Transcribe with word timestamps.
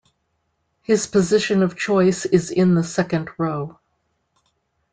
His 0.81 1.05
position 1.05 1.61
of 1.61 1.77
choice 1.77 2.25
is 2.25 2.49
in 2.49 2.73
the 2.73 2.83
second 2.83 3.29
row. 3.37 3.77